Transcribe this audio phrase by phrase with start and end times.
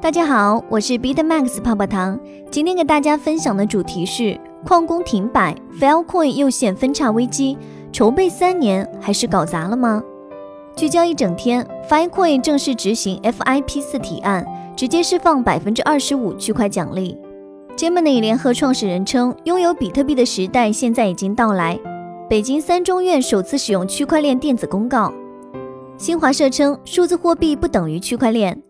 [0.00, 2.16] 大家好，我是 Bitmax 泡泡糖。
[2.52, 7.58] 今天给大家分享的主题是矿工停摆，Filecoin 又现分叉危机，
[7.92, 10.00] 筹备三年还是搞砸了吗？
[10.76, 17.18] 聚焦一整天，Filecoin 正式执行 FIP 四提案，直接释放百分之二十五区块奖励。
[17.76, 21.76] Gemini 联合创始人称，拥有比特币的时代现在已经到来。
[22.30, 25.12] 北京三中院首次使用区块链电子公告。
[25.96, 28.62] 新华社称，数字货币不等于区块链。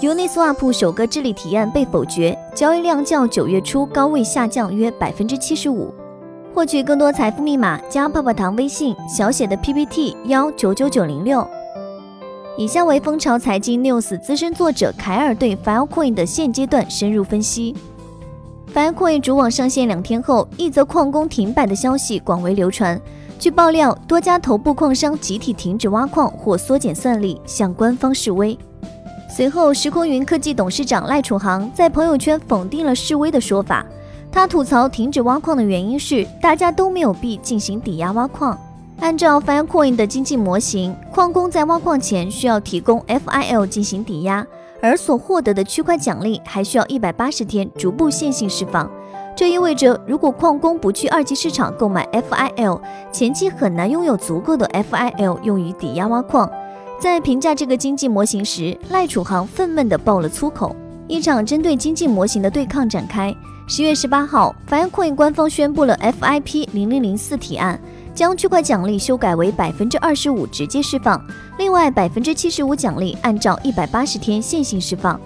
[0.00, 5.94] Uniswap 首个治理提案被否决，交易量较九月初高位下降约百分之七十五。
[6.52, 11.46] 获取更多财富密码，加泡泡糖微信小写的 PPT 幺九九九零六。
[12.56, 17.74] 以下为蜂巢财经 news 资深作者凯尔对 Filecoin 的现阶段深入分析。
[18.74, 23.00] Filecoin 主网上线两天后，一则矿工停摆的消息广为流传。
[23.38, 28.58] 据爆料，多家头部矿商集体停止挖矿或缩减算力，向官方示威。
[29.32, 33.86] 随后，时空云科技董事长赖楚航在朋友圈否定了示威的说法。
[34.32, 38.58] 他吐槽停止挖矿的原因是大家都没有币进行抵押挖矿。
[38.98, 44.44] 按照 Filecoin 的经济模型，矿工在挖矿前需要提供 FIL 进行抵押，
[44.82, 48.90] 而所获得的区块奖励还需要一百八十天逐步线性释放。
[49.36, 56.50] 这意味着，如果矿工不去二级市场购买 FIL，前期很难拥有足够的 FIL 用于抵押挖矿。
[57.00, 60.76] 在评价这个经济模型时，赖楚航愤懑地爆了粗口。
[61.08, 63.34] 一场针对经济模型的对抗展开。
[63.66, 67.80] 十月十八号，Filecoin 官方宣布了 FIP 零零零四提案，
[68.14, 71.18] 将区块奖励修改为百分之二十五直接释放，
[71.56, 75.18] 另外百分之七十五奖励按照一百八十天线性释放。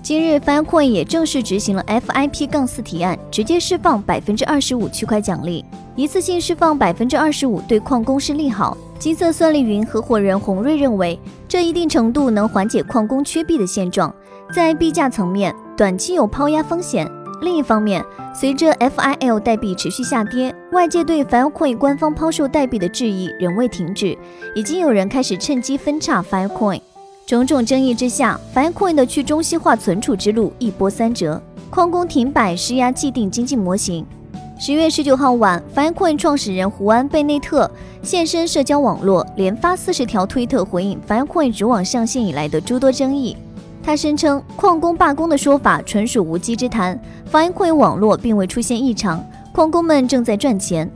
[0.00, 5.64] 今日，Filecoin 也正式执行了 FIP 杠四提案，直接释放百分之二十五区块奖励，
[5.96, 8.76] 一次性释放百分之二十五，对矿工是利好。
[8.98, 14.12] 金色算力云合伙人洪瑞认为，这一定程度能缓解矿工缺币的现状。
[14.54, 17.06] 在币价层面，短期有抛压风险。
[17.42, 18.04] 另一方面，
[18.34, 24.16] 随着 FIL 代币持续下跌，外界对 Filecoin 官方抛售代币的质疑仍未停止，
[24.54, 26.80] 已经有人开始趁机分叉 Filecoin。
[27.28, 34.02] 种种争议之下，FineCoin 的去中心化存储之路一波三折，矿工停摆施压既定经济模型。
[34.58, 37.70] 十月十九号晚，FineCoin 创始人胡安·贝内特
[38.02, 43.36] 现身社交网络，连发四十条推特回应 FineCoin 主网上线以来的诸多争议。
[43.82, 46.98] 他声称，矿工罢工的说法纯属无稽之谈
[47.30, 49.22] ，FineCoin 网络并未出现异常，
[49.52, 50.90] 矿工们正在赚钱。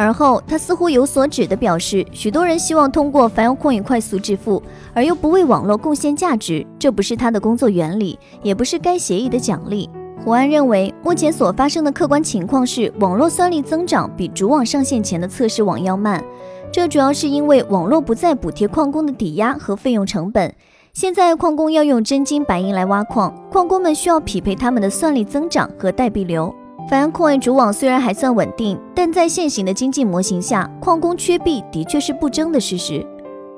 [0.00, 4.62] 而后，他似乎有所指的表示，许多人希望通过 Filecoin 快速致富，
[4.94, 9.90] 而又不为网络贡献价值，这不是他的工作原理，也不是该协议的奖励。
[10.24, 16.22] 胡安认为，目前所发生的客观情况是，网络算力增长比主网上线前的测试网要慢。
[16.70, 20.54] 这主要是因为网络不再补贴矿工的抵押和费用成本。
[20.92, 26.54] 现在矿工要用真金白银来挖矿，矿工们需要匹配他们的算力增长和代币流。
[26.88, 33.06] Filecoin 主网虽然还算稳定，但在现行的经济模型下，矿工缺币的确是不争的事实。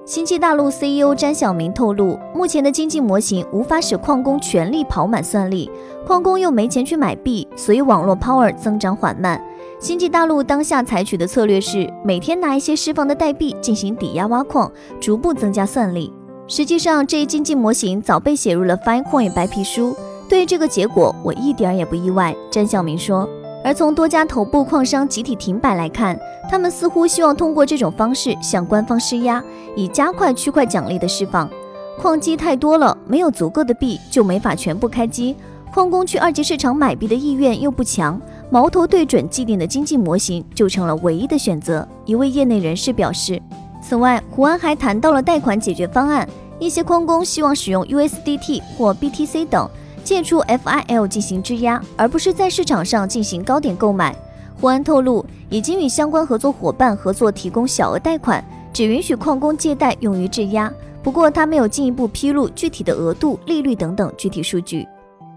[0.05, 5.71] 星际大陆 CEO 詹晓明透露，目前的经济模型无法使矿工全力跑满算力，
[6.05, 9.41] 矿工又没钱去买币，所以网络 power 增长缓慢。
[9.79, 14.69] 星际大陆当下采取的策略是，每天拿一些释放的代币进行抵押挖矿，
[15.01, 16.13] 逐步增加算力。
[16.49, 19.95] 实际上，这一经济模型早被写入了 fine coin 白皮书。
[20.31, 22.33] 对于这个结果，我一点也不意外。
[22.53, 23.29] 詹晓明说。
[23.65, 26.17] 而从多家头部矿商集体停摆来看，
[26.49, 29.43] 他们似乎希望通过这种方式向官方施压，
[29.75, 31.51] 以加快区块奖励的释放。
[31.99, 35.35] 矿机太多了，没有足够的币就没法全部开机。
[35.75, 38.19] 矿工去二级市场买币的意愿又不强，
[38.51, 41.87] 矛头对准既定的经济模型就成了唯一的选择。
[42.05, 43.43] 一位业内人士表示。
[43.83, 46.27] 此外，胡安还谈到了贷款解决方案，
[46.61, 49.69] 一些矿工希望使用 USDT 或 BTC 等。
[50.05, 54.15] 借出 FIL 进行质押，而不是在市场上进行高点购买。
[54.61, 60.73] 胡安透露，已经与相关合作伙伴合作，提供小额贷款，只允许矿工借贷用于质押。
[61.03, 64.87] 不过，他没有进一步披露具体的额度、利率等等具体数据。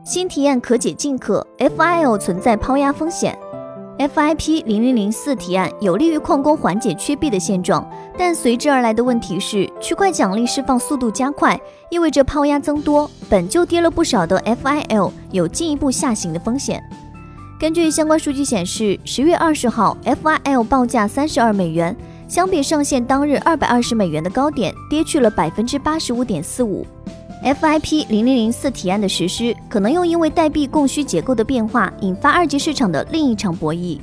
[0.04, 3.38] 新提案可解禁可，FIL 存在抛压风险。
[4.00, 7.88] FIP 零零零四提案有利于矿工缓解缺币的现状，
[8.18, 11.60] 但随之而来的问题是，区块奖励释放速度加快，
[11.92, 16.84] 意味着抛压增多，本就跌了不少的 FIL 有进一步下行的风险。
[17.60, 21.96] 根据相关数据显示，十月二十号 FIL 报价三十二美元，
[22.28, 26.86] 相比上线当日二百二十美元的高点，跌去了百分之八十五点四五。
[27.44, 34.00] FIP 零零零四提案的实施，可能又因为代币供需结构的变化，引发二级市场的另一场博弈。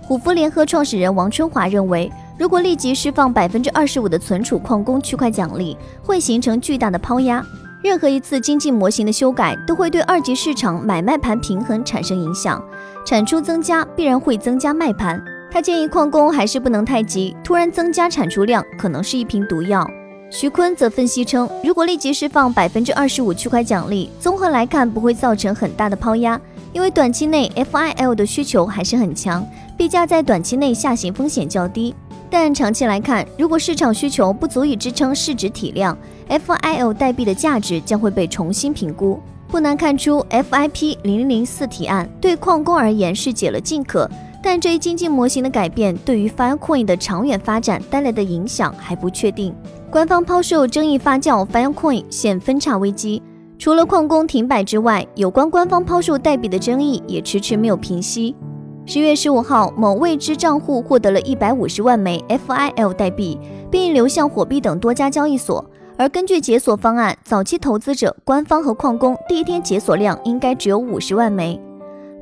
[0.00, 7.44] 虎符联合创始人王春华认为，如果立即释放百分之二十五的存储矿工区块奖励，会形成巨大的抛压。
[7.82, 12.62] 任何一次经济模型的修改都会对二级市场买卖盘平衡产生影响，
[13.04, 15.20] 产出增加必然会增加卖盘。
[15.50, 19.84] 他建议矿工还是不能太急，突然增加产出量可能是一瓶毒药。
[20.30, 26.38] 徐坤则分析称，如果立即释放百分之二十五区块奖励，综合来看不会造成很大的抛压，
[26.74, 29.44] 因为短期内 FIL 的需求还是很强，
[29.76, 31.94] 币价在短期内下行风险较低。
[32.28, 35.96] 但长期来看，如果市场需求不足以支撑市值体量
[36.28, 39.18] ，FIL 代币的价值将会被重新评估。
[39.48, 44.08] 不难看出，FIP 零零四提案对矿工而言是解了禁可。
[44.40, 49.52] 但这一经济模型的改变对于 Filecoin 的长远发展带来的影响还不确定。
[49.90, 53.22] 官方抛售争议发酵，Filecoin 现分叉危机。
[53.58, 58.36] 除了矿工停摆之外，有关官方抛售代币的争议也迟迟没有平息。
[58.84, 63.40] 十月十五号，某未知账户获得了一百五十万枚 FIL 代币，
[63.70, 65.64] 并流向火币等多家交易所。
[65.96, 71.58] 而根据解锁方案，早期投资者、官方和矿工第一天解锁量应该只有五十万枚。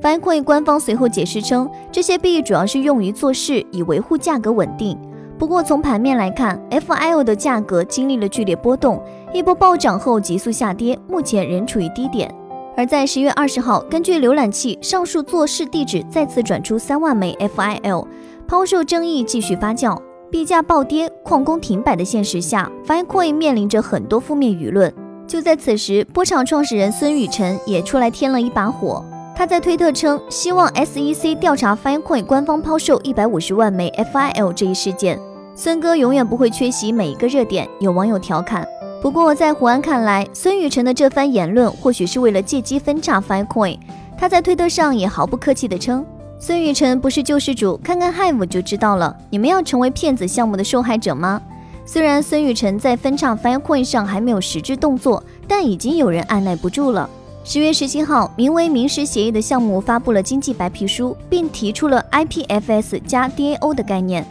[0.00, 4.96] Filecoin 官方随后解释称，这些币主要是用于做事，以维护价格稳定。
[5.38, 9.02] 不过从盘面来看，FIL 的价格经历了剧烈波动，
[9.34, 12.34] 一波暴涨后急速下跌，目前仍处于低点。
[12.74, 18.06] 而在十月二十号，根据浏览器上述做事地址再次转出三万枚 FIL，
[18.46, 19.98] 抛售争议继续发酵，
[20.30, 24.92] 币价暴跌，矿工停摆的现实下，Filecoin 面临着很多负面舆论。
[25.26, 29.04] 就在此时，波场创始人孙宇晨也出来添了一把火。
[29.34, 35.18] 他在推特称，希望 SEC 调查 Filecoin 官方抛售一百五十万枚 FIL 这一事件。
[35.58, 38.68] 孙哥永远不会缺席每一个热点，有网友调侃。
[39.00, 43.78] 不过在胡安看来，孙宇晨的这番言论或许是为了借机分叉 Filecoin。
[44.18, 46.04] 他在推特上也毫不客气地称，
[46.38, 49.16] 孙宇晨不是救世主，看看 Hive 就知道了。
[49.30, 51.40] 你们要成为骗子项目的受害者吗？
[51.86, 57.08] 虽然孙宇晨在分叉 Filecoin 上还没有实质动作，但已经有人按耐不住了。
[57.44, 64.26] 十月十七号，名为“明石协议”的项目发布了经济白皮书，并提出了 IPFS 加 DAO 的概念，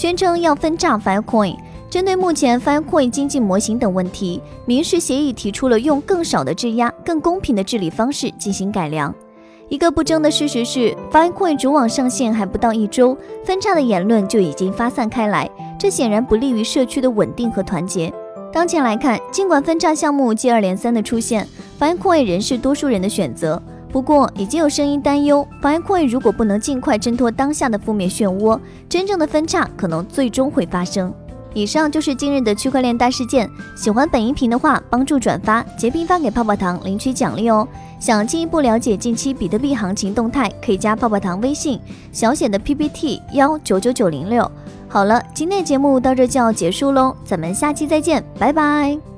[0.00, 1.54] 宣称要分叉 Filecoin。
[1.90, 9.14] 针对目前 Filecoin 经济模型等问题，民事协议提出了用更少的质押、更公平的治理方式进行改良。
[9.68, 13.14] 一个不争的事实是，Filecoin 主网上线还不到一周，
[13.44, 15.46] 分叉的言论就已经发散开来，
[15.78, 18.10] 这显然不利于社区的稳定和团结。
[18.50, 21.46] 当前来看，尽管分叉项目接二连三的出现
[21.78, 23.62] ，Filecoin 仍是多数人的选择。
[23.92, 28.58] 不过，已经有声音担忧，Filecoin 如果不能尽快挣脱当下的负面漩涡，
[28.88, 31.12] 真正的分叉可能最终会发生。
[31.52, 33.50] 以上就是今日的区块链大事件。
[33.76, 37.66] 喜欢本音频的话，帮助转发、截屏发给泡泡糖领取奖励哦。
[37.98, 41.80] 想进一步了解近期比特币行情动态，可以加泡泡糖微信，
[42.12, 44.48] 小写的 PPT 幺九九九零六。
[44.88, 49.09] 好了，今天的节目到这就要结束喽，咱们下期再见，拜拜。